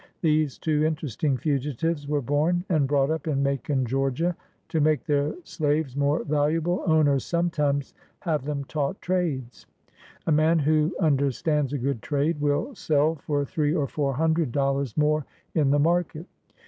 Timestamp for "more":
5.95-6.23, 14.97-15.23